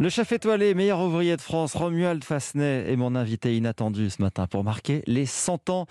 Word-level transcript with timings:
Le 0.00 0.08
chef 0.08 0.32
étoilé, 0.32 0.72
meilleur 0.72 1.00
ouvrier 1.00 1.36
de 1.36 1.42
France, 1.42 1.74
Romuald 1.74 2.24
Fasnet 2.24 2.90
est 2.90 2.96
mon 2.96 3.14
invité 3.14 3.54
inattendu 3.54 4.08
ce 4.08 4.22
matin 4.22 4.46
pour 4.46 4.64
marquer 4.64 5.02
les 5.06 5.26
100 5.26 5.68
ans. 5.68 5.84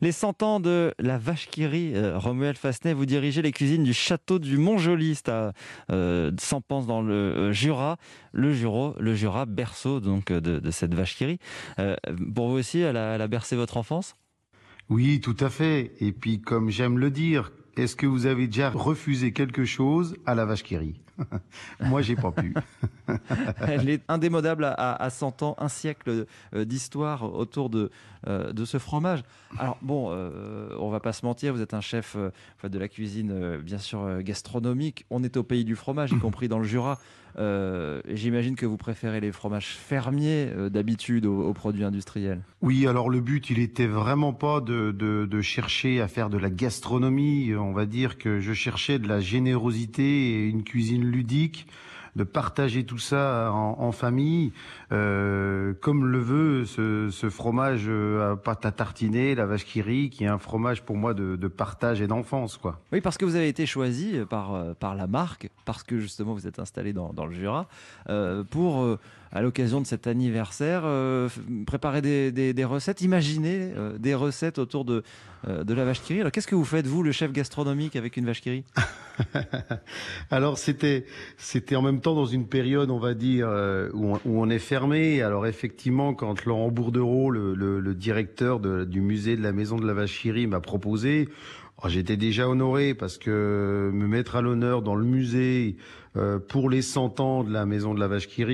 Les 0.00 0.12
100 0.12 0.44
ans 0.44 0.60
de 0.60 0.94
la 1.00 1.18
vache 1.18 1.48
qui. 1.48 1.64
Euh, 1.64 2.16
Romuald 2.16 2.56
Fasnet, 2.56 2.92
vous 2.92 3.06
dirigez 3.06 3.42
les 3.42 3.50
cuisines 3.50 3.82
du 3.82 3.92
château 3.92 4.38
du 4.38 4.56
Mont-Joli, 4.56 5.18
à 5.26 5.52
euh, 5.90 6.30
Sampans 6.38 6.84
dans 6.84 7.02
le 7.02 7.12
euh, 7.12 7.52
Jura. 7.52 7.96
Le 8.30 8.52
Jura, 8.52 8.94
le 9.00 9.16
Jura 9.16 9.46
berceau 9.46 9.98
donc 9.98 10.30
de, 10.30 10.70
cette 10.70 10.94
vache 10.94 11.16
qui 11.16 11.40
pour 12.36 12.50
vous 12.50 12.58
aussi, 12.58 12.78
elle 12.78 12.96
a 12.96 13.26
bercé 13.26 13.56
votre 13.56 13.78
enfance? 13.78 14.14
Oui, 14.90 15.20
tout 15.20 15.36
à 15.40 15.50
fait. 15.50 15.90
Et 15.98 16.12
puis, 16.12 16.40
comme 16.40 16.70
j'aime 16.70 17.00
le 17.00 17.10
dire, 17.10 17.50
est-ce 17.76 17.96
que 17.96 18.06
vous 18.06 18.26
avez 18.26 18.46
déjà 18.46 18.70
refusé 18.70 19.32
quelque 19.32 19.64
chose 19.64 20.14
à 20.24 20.36
la 20.36 20.44
vache 20.44 20.62
qui 20.62 20.76
Moi, 21.80 22.02
j'ai 22.02 22.16
pas 22.16 22.32
pu. 22.32 22.54
Elle 23.66 23.88
est 23.88 24.02
indémodable 24.08 24.64
à, 24.76 25.08
100 25.10 25.42
ans, 25.42 25.56
un 25.58 25.68
siècle 25.68 26.26
euh, 26.54 26.64
d'histoire 26.64 27.34
autour 27.34 27.70
de, 27.70 27.90
euh, 28.26 28.52
de 28.52 28.64
ce 28.64 28.78
fromage. 28.78 29.22
Alors 29.58 29.78
bon, 29.82 30.08
euh, 30.10 30.70
on 30.78 30.90
va 30.90 31.00
pas 31.00 31.12
se 31.12 31.24
mentir, 31.24 31.54
vous 31.54 31.62
êtes 31.62 31.74
un 31.74 31.80
chef 31.80 32.16
de 32.16 32.78
la 32.78 32.88
cuisine, 32.88 33.58
bien 33.58 33.78
sûr, 33.78 34.22
gastronomique. 34.22 35.06
On 35.10 35.22
est 35.22 35.36
au 35.36 35.42
pays 35.42 35.64
du 35.64 35.76
fromage, 35.76 36.12
y 36.12 36.18
compris 36.18 36.48
dans 36.48 36.58
le 36.58 36.64
Jura. 36.64 36.98
J'imagine 38.08 38.56
que 38.56 38.66
vous 38.66 38.76
préférez 38.76 39.20
les 39.20 39.32
fromages 39.32 39.68
fermiers 39.68 40.50
d'habitude 40.70 41.26
aux, 41.26 41.52
produits 41.52 41.84
industriels. 41.84 42.40
Oui, 42.62 42.86
alors 42.86 43.08
le 43.08 43.20
but, 43.20 43.50
il 43.50 43.58
était 43.58 43.86
vraiment 43.86 44.32
pas 44.32 44.60
de, 44.60 44.90
de, 44.90 45.26
de 45.26 45.40
chercher 45.40 46.00
à 46.00 46.08
faire 46.08 46.30
de 46.30 46.38
la 46.38 46.50
gastronomie. 46.50 47.54
On 47.54 47.72
va 47.72 47.86
dire 47.86 48.18
que 48.18 48.40
je 48.40 48.52
cherchais 48.52 48.98
de 48.98 49.06
la 49.06 49.20
générosité 49.20 50.02
et 50.02 50.46
une 50.46 50.64
cuisine 50.64 51.05
ludique 51.06 51.66
de 52.16 52.24
partager 52.24 52.84
tout 52.84 52.98
ça 52.98 53.52
en, 53.52 53.92
famille, 53.92 54.52
euh, 54.90 55.74
comme 55.80 56.06
le 56.06 56.18
veut 56.18 56.64
ce, 56.64 57.28
fromage 57.30 57.84
euh, 57.88 58.32
à 58.32 58.36
pâte 58.36 58.64
à 58.64 58.72
tartiner, 58.72 59.34
la 59.34 59.44
vache 59.44 59.66
qui 59.66 59.82
rit, 59.82 60.08
qui 60.08 60.24
est 60.24 60.28
un 60.28 60.38
fromage 60.38 60.82
pour 60.82 60.96
moi 60.96 61.12
de, 61.12 61.48
partage 61.48 62.00
et 62.00 62.06
d'enfance, 62.06 62.56
quoi. 62.56 62.80
Oui, 62.92 63.00
parce 63.00 63.18
que 63.18 63.24
vous 63.24 63.36
avez 63.36 63.48
été 63.48 63.66
choisi 63.66 64.16
par 64.28 64.54
euh, 64.54 64.72
par 64.74 64.94
la 64.94 65.06
marque, 65.06 65.50
parce 65.64 65.82
que 65.82 65.98
justement 65.98 66.32
vous 66.32 66.46
êtes 66.46 66.58
installé 66.58 66.92
dans, 66.92 67.12
dans 67.12 67.26
le 67.26 67.34
Jura, 67.34 67.68
pour 68.50 68.98
à 69.32 69.42
l'occasion 69.42 69.80
de 69.80 69.86
cet 69.86 70.06
anniversaire, 70.06 70.84
préparer 71.66 72.00
des, 72.00 72.32
des, 72.32 72.64
recettes, 72.64 73.02
imaginer 73.02 73.72
des 73.98 74.14
recettes 74.14 74.58
autour 74.58 74.84
de, 74.84 75.02
de 75.46 75.74
la 75.74 75.84
vache 75.84 76.00
qui 76.00 76.14
rit. 76.14 76.20
Alors 76.20 76.32
qu'est-ce 76.32 76.46
que 76.46 76.54
vous 76.54 76.64
faites, 76.64 76.86
vous, 76.86 77.02
le 77.02 77.12
chef 77.12 77.32
gastronomique, 77.32 77.96
avec 77.96 78.16
une 78.16 78.24
vache 78.24 78.40
qui 78.40 78.50
rit? 78.50 78.64
Alors 80.30 80.58
c'était 80.58 81.06
c'était 81.36 81.76
en 81.76 81.82
même 81.82 82.00
temps 82.00 82.05
dans 82.14 82.26
une 82.26 82.46
période, 82.46 82.90
on 82.90 82.98
va 82.98 83.14
dire, 83.14 83.48
euh, 83.48 83.88
où 83.92 84.16
on, 84.24 84.50
est 84.50 84.58
fermé. 84.58 85.22
Alors 85.22 85.46
effectivement, 85.46 86.14
quand 86.14 86.44
Laurent 86.44 86.70
Bourdereau, 86.70 87.30
le, 87.30 87.54
le, 87.54 87.94
directeur 87.94 88.60
du 88.60 89.00
musée 89.00 89.36
de 89.36 89.42
la 89.42 89.52
Maison 89.52 89.76
de 89.76 89.86
la 89.86 89.94
Vacherie, 89.94 90.46
m'a 90.46 90.60
proposé, 90.60 91.28
oh, 91.82 91.88
j'étais 91.88 92.16
déjà 92.16 92.48
honoré 92.48 92.94
parce 92.94 93.18
que 93.18 93.90
me 93.92 94.06
mettre 94.06 94.36
à 94.36 94.42
l'honneur 94.42 94.82
dans 94.82 94.94
le 94.94 95.04
musée 95.04 95.76
euh, 96.16 96.38
pour 96.38 96.70
les 96.70 96.82
100 96.82 97.20
ans 97.20 97.44
de 97.44 97.52
la 97.52 97.66
Maison 97.66 97.94
de 97.94 98.00
la 98.00 98.08
Vache 98.08 98.28
qui 98.28 98.44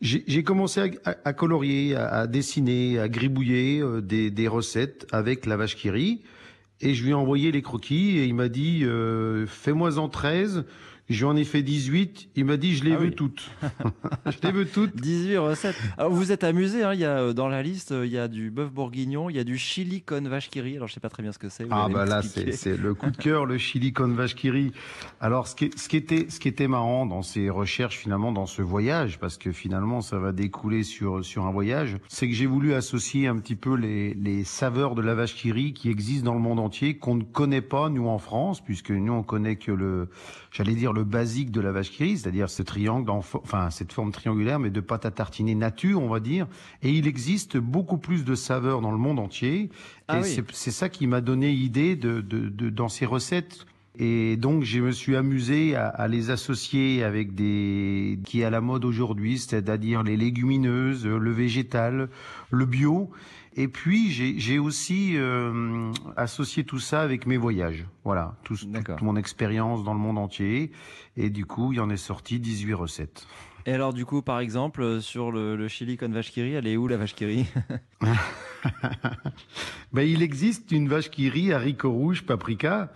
j'ai 0.00 0.44
commencé 0.44 0.92
à, 1.04 1.32
colorier, 1.32 1.96
à, 1.96 2.28
dessiner, 2.28 3.00
à 3.00 3.08
gribouiller 3.08 3.80
euh, 3.80 4.00
des, 4.00 4.48
recettes 4.48 5.06
avec 5.10 5.44
la 5.44 5.56
vache 5.56 5.74
qui 5.74 6.22
et 6.80 6.94
je 6.94 7.02
lui 7.02 7.10
ai 7.10 7.14
envoyé 7.14 7.50
les 7.50 7.62
croquis 7.62 8.18
et 8.18 8.24
il 8.24 8.34
m'a 8.34 8.48
dit 8.48 8.84
fais-moi 9.48 9.98
en 9.98 10.08
13 10.08 10.64
J'en 11.08 11.36
ai 11.36 11.44
fait 11.44 11.62
18. 11.62 12.30
Il 12.36 12.44
m'a 12.44 12.56
dit, 12.56 12.76
je 12.76 12.84
les 12.84 12.92
ah 12.92 12.98
veux 12.98 13.10
toutes. 13.10 13.50
je 14.26 14.46
les 14.46 14.52
veux 14.52 14.66
toutes. 14.66 14.96
18 14.96 15.38
recettes. 15.38 15.76
Alors, 15.96 16.12
vous 16.12 16.32
êtes 16.32 16.44
amusé, 16.44 16.82
hein, 16.84 16.94
il 16.94 17.00
y 17.00 17.04
a, 17.04 17.18
euh, 17.18 17.32
dans 17.32 17.48
la 17.48 17.62
liste, 17.62 17.92
euh, 17.92 18.06
il 18.06 18.12
y 18.12 18.18
a 18.18 18.28
du 18.28 18.50
bœuf 18.50 18.70
bourguignon, 18.70 19.30
il 19.30 19.36
y 19.36 19.38
a 19.38 19.44
du 19.44 19.58
chili 19.58 20.02
con 20.02 20.20
vache 20.22 20.50
qui 20.50 20.60
Alors, 20.60 20.88
je 20.88 20.94
sais 20.94 21.00
pas 21.00 21.08
très 21.08 21.22
bien 21.22 21.32
ce 21.32 21.38
que 21.38 21.48
c'est. 21.48 21.66
Ah, 21.70 21.88
bah 21.92 22.04
là, 22.04 22.22
c'est 22.22 22.76
le 22.76 22.94
coup 22.94 23.10
de 23.10 23.16
cœur, 23.16 23.46
le 23.46 23.58
chili 23.58 23.92
con 23.92 24.08
vache 24.08 24.34
qui 24.34 24.50
Alors, 25.20 25.48
ce 25.48 25.56
qui, 25.56 25.70
ce 25.76 25.88
qui 25.88 25.96
était, 25.96 26.26
ce 26.28 26.40
qui 26.40 26.48
était 26.48 26.68
marrant 26.68 27.06
dans 27.06 27.22
ces 27.22 27.50
recherches, 27.50 27.96
finalement, 27.96 28.32
dans 28.32 28.46
ce 28.46 28.62
voyage, 28.62 29.18
parce 29.18 29.38
que 29.38 29.50
finalement, 29.50 30.00
ça 30.00 30.18
va 30.18 30.32
découler 30.32 30.82
sur, 30.82 31.24
sur 31.24 31.46
un 31.46 31.50
voyage, 31.50 31.96
c'est 32.08 32.28
que 32.28 32.34
j'ai 32.34 32.46
voulu 32.46 32.74
associer 32.74 33.26
un 33.26 33.38
petit 33.38 33.56
peu 33.56 33.74
les, 33.74 34.14
les 34.14 34.44
saveurs 34.44 34.94
de 34.94 35.02
la 35.02 35.14
vache 35.14 35.34
qui 35.34 35.48
qui 35.72 35.88
existent 35.88 36.26
dans 36.26 36.34
le 36.34 36.40
monde 36.40 36.60
entier, 36.60 36.98
qu'on 36.98 37.16
ne 37.16 37.22
connaît 37.22 37.62
pas, 37.62 37.88
nous, 37.88 38.06
en 38.06 38.18
France, 38.18 38.60
puisque 38.60 38.90
nous, 38.90 39.12
on 39.12 39.22
connaît 39.22 39.56
que 39.56 39.72
le, 39.72 40.10
j'allais 40.50 40.74
dire, 40.74 40.92
le 40.98 41.04
basique 41.04 41.50
de 41.50 41.60
la 41.60 41.72
vache 41.72 41.90
qui 41.90 42.18
c'est-à-dire 42.18 42.50
ce 42.50 42.62
triangle, 42.62 43.10
enfin 43.10 43.70
cette 43.70 43.92
forme 43.92 44.12
triangulaire, 44.12 44.58
mais 44.58 44.70
de 44.70 44.80
pâte 44.80 45.06
à 45.06 45.10
tartiner 45.10 45.54
nature, 45.54 46.02
on 46.02 46.08
va 46.08 46.20
dire. 46.20 46.46
Et 46.82 46.90
il 46.90 47.06
existe 47.06 47.56
beaucoup 47.56 47.98
plus 47.98 48.24
de 48.24 48.34
saveurs 48.34 48.80
dans 48.80 48.90
le 48.90 48.98
monde 48.98 49.18
entier. 49.18 49.70
Ah 50.08 50.20
et 50.20 50.22
c'est 50.52 50.70
ça 50.70 50.88
qui 50.88 51.06
m'a 51.06 51.20
donné 51.20 51.50
idée 51.50 51.96
de, 51.96 52.20
de, 52.20 52.70
dans 52.70 52.88
ces 52.88 53.06
recettes. 53.06 53.66
Et 53.98 54.36
donc, 54.36 54.62
je 54.62 54.80
me 54.80 54.92
suis 54.92 55.16
amusé 55.16 55.74
à, 55.74 55.88
à, 55.88 56.06
les 56.06 56.30
associer 56.30 57.02
avec 57.02 57.34
des 57.34 58.20
qui 58.24 58.42
est 58.42 58.44
à 58.44 58.50
la 58.50 58.60
mode 58.60 58.84
aujourd'hui, 58.84 59.38
c'est-à-dire 59.38 60.04
les 60.04 60.16
légumineuses, 60.16 61.04
le 61.06 61.30
végétal, 61.32 62.08
le 62.50 62.64
bio. 62.64 63.10
Et 63.58 63.66
puis 63.66 64.10
j'ai 64.12 64.58
aussi 64.60 65.14
euh, 65.16 65.90
associé 66.16 66.62
tout 66.62 66.78
ça 66.78 67.00
avec 67.00 67.26
mes 67.26 67.36
voyages. 67.36 67.86
Voilà, 68.04 68.36
tout, 68.44 68.54
toute 68.54 69.02
mon 69.02 69.16
expérience 69.16 69.82
dans 69.82 69.94
le 69.94 69.98
monde 69.98 70.16
entier. 70.16 70.70
Et 71.16 71.28
du 71.28 71.44
coup, 71.44 71.72
il 71.72 71.78
y 71.78 71.80
en 71.80 71.90
est 71.90 71.96
sorti 71.96 72.38
18 72.38 72.74
recettes. 72.74 73.26
Et 73.66 73.72
alors 73.72 73.92
du 73.92 74.06
coup, 74.06 74.22
par 74.22 74.38
exemple, 74.38 74.80
euh, 74.82 75.00
sur 75.00 75.32
le, 75.32 75.56
le 75.56 75.66
chili 75.66 75.96
con 75.96 76.08
vache 76.08 76.30
qui 76.30 76.40
elle 76.40 76.68
est 76.68 76.76
où 76.76 76.86
la 76.86 76.98
vache 76.98 77.16
qui 77.16 77.24
ben, 79.92 80.02
Il 80.02 80.22
existe 80.22 80.70
une 80.70 80.88
vache 80.88 81.10
qui 81.10 81.52
haricot 81.52 81.90
rouge, 81.90 82.22
paprika. 82.24 82.92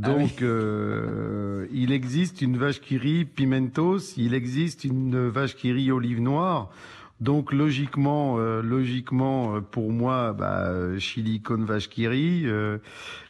Ah 0.00 0.08
Donc, 0.08 0.42
euh, 0.42 1.66
il 1.72 1.92
existe 1.92 2.40
une 2.40 2.56
vache 2.56 2.80
qui 2.80 3.24
pimentos, 3.24 4.16
il 4.16 4.34
existe 4.34 4.84
une 4.84 5.28
vache 5.28 5.54
qui 5.54 5.90
olive 5.90 6.20
noire. 6.20 6.70
Donc 7.22 7.52
logiquement, 7.52 8.38
euh, 8.38 8.62
logiquement 8.62 9.54
euh, 9.54 9.60
pour 9.60 9.92
moi, 9.92 10.32
bah, 10.32 10.98
chili 10.98 11.40
con 11.40 11.64
vache 11.64 11.88
euh, 11.96 12.78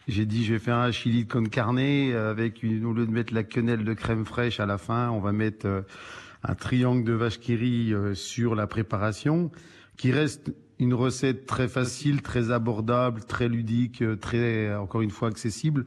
j'ai 0.09 0.25
dit 0.25 0.47
je 0.47 0.55
vais 0.55 0.59
faire 0.59 0.79
un 0.79 0.93
chili 0.93 1.27
con 1.27 1.45
carne 1.45 1.79
avec 1.79 2.63
une, 2.63 2.87
au 2.87 2.95
lieu 2.95 3.05
de 3.05 3.11
mettre 3.11 3.35
la 3.35 3.43
quenelle 3.43 3.85
de 3.85 3.93
crème 3.93 4.25
fraîche 4.25 4.61
à 4.61 4.67
la 4.67 4.79
fin, 4.79 5.11
on 5.11 5.21
va 5.21 5.33
mettre 5.33 5.85
un 6.43 6.55
triangle 6.55 7.05
de 7.05 7.13
vache 7.13 7.39
qui 7.39 7.93
sur 8.15 8.55
la 8.55 8.67
préparation, 8.67 9.51
qui 9.99 10.11
reste 10.11 10.55
une 10.83 10.95
recette 10.95 11.47
très 11.47 11.69
facile, 11.69 12.23
très 12.23 12.51
abordable, 12.51 13.23
très 13.25 13.49
ludique, 13.49 14.03
euh, 14.03 14.17
très 14.17 14.75
encore 14.75 15.01
une 15.01 15.11
fois 15.11 15.29
accessible. 15.29 15.87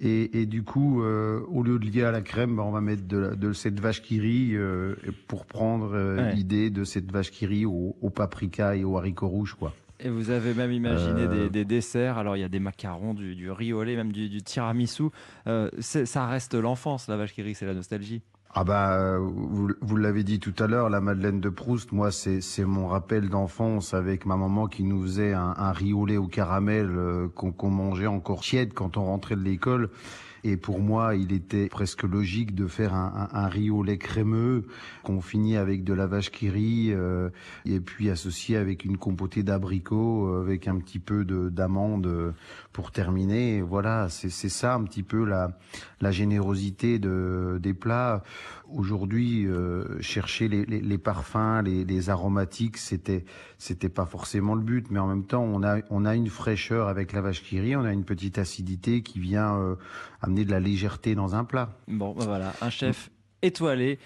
Et, 0.00 0.44
du 0.44 0.62
coup, 0.62 1.02
euh, 1.02 1.40
au 1.48 1.62
lieu 1.62 1.78
de 1.78 1.86
lier 1.86 2.02
à 2.02 2.12
la 2.12 2.20
crème, 2.20 2.56
bah, 2.56 2.62
on 2.62 2.70
va 2.70 2.82
mettre 2.82 3.04
de, 3.06 3.52
cette 3.54 3.80
vache 3.80 4.02
qui 4.02 4.20
rit 4.20 4.50
euh, 4.54 4.96
pour 5.28 5.46
prendre 5.46 5.96
l'idée 6.34 6.68
de 6.68 6.84
cette 6.84 7.10
vache 7.10 7.30
qui 7.30 7.46
rit 7.46 7.64
au, 7.64 8.10
paprika 8.14 8.76
et 8.76 8.84
au 8.84 8.98
haricot 8.98 9.28
rouge, 9.28 9.54
quoi. 9.54 9.72
Et 10.00 10.10
vous 10.10 10.28
avez 10.28 10.52
même 10.52 10.72
imaginé 10.72 11.48
des, 11.48 11.64
desserts. 11.64 12.18
Alors 12.18 12.36
il 12.36 12.40
y 12.40 12.44
a 12.44 12.48
des 12.48 12.58
macarons, 12.58 13.14
du, 13.14 13.34
du 13.34 13.50
riz 13.50 13.72
au 13.72 13.82
lait, 13.82 13.96
même 13.96 14.12
du, 14.12 14.28
du 14.28 14.42
tiramisu. 14.42 15.04
ça 15.80 16.26
reste 16.26 16.54
l'enfance, 16.54 17.08
la 17.08 17.16
vache 17.16 17.32
qui 17.32 17.40
rit, 17.40 17.54
c'est 17.54 17.66
la 17.66 17.74
nostalgie. 17.74 18.20
Ah 18.56 18.62
bah 18.62 19.18
vous, 19.18 19.70
vous 19.80 19.96
l'avez 19.96 20.22
dit 20.22 20.38
tout 20.38 20.54
à 20.60 20.68
l'heure, 20.68 20.88
la 20.88 21.00
Madeleine 21.00 21.40
de 21.40 21.48
Proust, 21.48 21.90
moi 21.90 22.12
c'est 22.12 22.64
mon 22.64 22.86
rappel 22.86 23.28
d'enfance 23.28 23.94
avec 23.94 24.26
ma 24.26 24.36
maman 24.36 24.68
qui 24.68 24.84
nous 24.84 25.02
faisait 25.02 25.32
un, 25.32 25.54
un 25.56 25.72
riz 25.72 25.92
au 25.92 26.06
lait 26.06 26.18
au 26.18 26.28
caramel 26.28 26.88
euh, 26.88 27.26
qu'on 27.34 27.70
mangeait 27.70 28.06
encore 28.06 28.42
tiède 28.42 28.72
quand 28.72 28.96
on 28.96 29.06
rentrait 29.06 29.34
de 29.34 29.42
l'école 29.42 29.90
et 30.44 30.58
pour 30.58 30.80
moi, 30.80 31.16
il 31.16 31.32
était 31.32 31.68
presque 31.68 32.02
logique 32.02 32.54
de 32.54 32.66
faire 32.66 32.94
un, 32.94 33.28
un, 33.32 33.44
un 33.44 33.48
riz 33.48 33.70
au 33.70 33.82
lait 33.82 33.96
crémeux 33.96 34.66
qu'on 35.02 35.22
finit 35.22 35.56
avec 35.56 35.84
de 35.84 35.94
la 35.94 36.06
vache 36.06 36.30
qui 36.30 36.50
rit 36.50 36.92
euh, 36.92 37.30
et 37.64 37.80
puis 37.80 38.10
associé 38.10 38.58
avec 38.58 38.84
une 38.84 38.98
compotée 38.98 39.42
d'abricots 39.42 40.28
euh, 40.28 40.42
avec 40.42 40.68
un 40.68 40.76
petit 40.76 40.98
peu 40.98 41.24
d'amandes 41.24 42.06
euh, 42.06 42.32
pour 42.74 42.92
terminer. 42.92 43.62
Voilà, 43.62 44.08
c'est 44.10 44.30
ça 44.30 44.74
un 44.74 44.84
petit 44.84 45.02
peu 45.02 45.24
la, 45.24 45.58
la 46.02 46.10
générosité 46.10 46.98
de, 46.98 47.58
des 47.62 47.72
plats. 47.72 48.22
Aujourd'hui, 48.68 49.46
euh, 49.46 50.00
chercher 50.00 50.48
les, 50.48 50.64
les, 50.66 50.80
les, 50.80 50.98
parfums, 50.98 51.62
les, 51.64 51.84
les 51.84 52.10
aromatiques, 52.10 52.76
c'était 52.76 53.24
c'était 53.56 53.88
pas 53.88 54.04
forcément 54.04 54.54
le 54.54 54.62
but, 54.62 54.90
mais 54.90 54.98
en 54.98 55.06
même 55.06 55.24
temps, 55.24 55.42
on 55.42 55.62
a 55.62 55.78
on 55.90 56.04
a 56.04 56.14
une 56.16 56.28
fraîcheur 56.28 56.88
avec 56.88 57.12
la 57.12 57.20
vache 57.20 57.42
qui 57.42 57.60
rit, 57.60 57.76
on 57.76 57.84
a 57.84 57.92
une 57.92 58.04
petite 58.04 58.38
acidité 58.38 59.02
qui 59.02 59.20
vient 59.20 59.76
amener 60.22 60.33
de 60.42 60.50
la 60.50 60.58
légèreté 60.58 61.14
dans 61.14 61.36
un 61.36 61.44
plat. 61.44 61.70
Bon, 61.86 62.12
ben 62.12 62.24
voilà, 62.24 62.52
un 62.60 62.70
chef 62.70 63.10
étoilé 63.42 64.00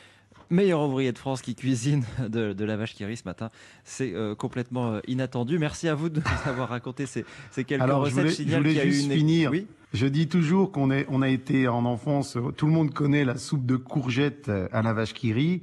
meilleur 0.51 0.81
ouvrier 0.83 1.13
de 1.13 1.19
France 1.19 1.41
qui 1.41 1.55
cuisine 1.55 2.05
de, 2.29 2.65
la 2.65 2.77
vache 2.77 2.95
qui 2.95 3.05
rit 3.07 3.17
ce 3.17 3.25
matin. 3.25 3.51
C'est 3.85 4.15
complètement 4.39 4.99
inattendu. 5.07 5.59
Merci 5.59 5.89
à 5.89 5.95
vous 5.95 6.09
de 6.09 6.21
nous 6.21 6.51
avoir 6.51 6.69
raconté 6.69 7.07
ces, 7.07 7.25
quelques 7.55 7.83
Alors, 7.83 8.03
recettes. 8.03 8.43
Je 8.47 8.57
voulais, 8.57 8.75
je 8.75 8.91
juste 8.91 9.13
finir. 9.13 9.51
Oui 9.51 9.67
je 9.95 10.07
dis 10.07 10.29
toujours 10.29 10.71
qu'on 10.71 10.91
on 11.09 11.23
a 11.23 11.29
été 11.29 11.67
en 11.67 11.87
enfance, 11.87 12.37
tout 12.59 12.67
le 12.67 12.73
monde 12.73 12.93
connaît 12.93 13.25
la 13.25 13.39
soupe 13.39 13.65
de 13.65 13.77
courgettes 13.77 14.51
à 14.71 14.83
la 14.83 14.93
vache 14.93 15.15
qui 15.15 15.33
rit. 15.33 15.63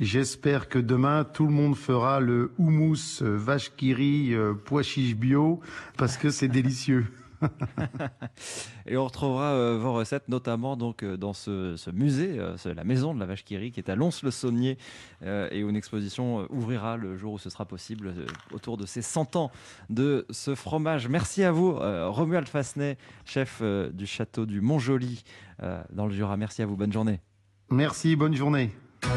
J'espère 0.00 0.68
que 0.68 0.78
demain, 0.78 1.24
tout 1.24 1.46
le 1.46 1.52
monde 1.52 1.74
fera 1.74 2.20
le 2.20 2.52
houmous 2.58 3.22
euh, 3.22 3.36
vache 3.36 3.72
qui 3.76 3.94
rit 3.94 4.34
euh, 4.34 4.52
pois 4.52 4.82
chiche 4.82 5.16
bio 5.16 5.60
parce 5.96 6.18
que 6.18 6.28
c'est 6.28 6.48
délicieux. 6.48 7.06
et 8.86 8.96
on 8.96 9.04
retrouvera 9.04 9.52
euh, 9.52 9.78
vos 9.78 9.92
recettes 9.92 10.28
notamment 10.28 10.76
donc 10.76 11.04
dans 11.04 11.32
ce, 11.32 11.90
musée, 11.90 12.40
la 12.64 12.84
maison 12.84 13.14
de 13.14 13.20
la 13.20 13.26
vache 13.26 13.44
qui 13.44 13.56
qui 13.70 13.80
est 13.80 13.88
à 13.88 13.94
Lons-le-Saunier 13.96 14.76
et 15.24 15.64
où 15.64 15.70
une 15.70 15.76
exposition 15.76 16.46
ouvrira 16.50 16.96
le 16.96 17.16
jour 17.16 17.34
où 17.34 17.38
ce 17.38 17.48
sera 17.48 17.64
possible 17.64 18.12
autour 18.52 18.76
de 18.76 18.86
ces 18.86 19.02
100 19.02 19.36
ans 19.36 19.50
de 19.88 20.26
ce 20.30 20.54
fromage. 20.54 21.08
Merci 21.08 21.42
à 21.42 21.52
vous, 21.52 21.72
Romuald 21.74 22.48
Fasnet, 22.48 22.98
chef 23.24 23.62
du 23.62 24.06
château 24.06 24.46
du 24.46 24.60
Montjoli 24.60 25.24
dans 25.92 26.06
le 26.06 26.12
Jura. 26.12 26.36
Merci 26.36 26.62
à 26.62 26.66
vous. 26.66 26.76
Bonne 26.76 26.92
journée. 26.92 27.20
Merci. 27.70 28.14
Bonne 28.14 28.34
journée. 28.34 28.70